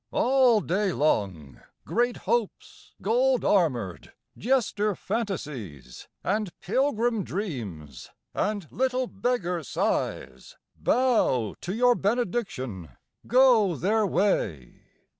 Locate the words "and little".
8.33-9.05